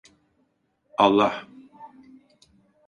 Allah. 1.05 1.47